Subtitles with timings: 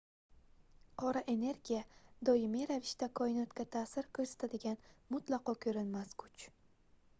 [1.01, 1.81] qora energiya
[2.29, 4.83] doimiy ravishda koinotga taʼsir koʻrsatadigan
[5.17, 6.51] mutlaqo koʻrinmas kuch